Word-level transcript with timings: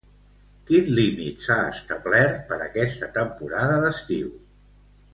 Quin 0.69 0.87
límit 0.99 1.43
s'ha 1.49 1.57
establert 1.75 2.41
per 2.49 2.57
a 2.59 2.65
aquesta 2.71 3.13
temporada 3.21 3.81
d'estiu? 3.89 4.37